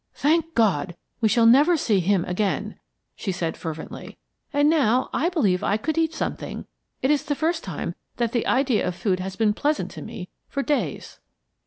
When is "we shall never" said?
1.19-1.77